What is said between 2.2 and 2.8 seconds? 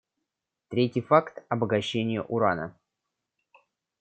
урана.